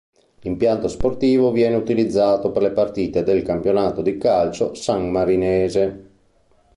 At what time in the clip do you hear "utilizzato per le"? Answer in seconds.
1.75-2.71